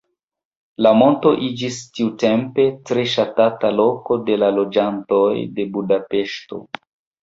[0.85, 6.67] La monto iĝis tiutempe tre ŝatata loko de la loĝantoj de Budapeŝto.